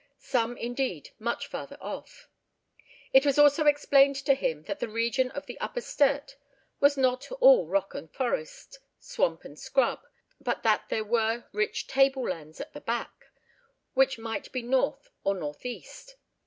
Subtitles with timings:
[0.17, 2.27] Some, indeed, much farther off.
[3.13, 6.37] It was also explained to him that the region of the Upper Sturt
[6.79, 10.01] was not all rock and forest, swamp and scrub,
[10.39, 13.27] but that there were rich tablelands at "the back,"
[13.93, 16.15] which might be north or north east.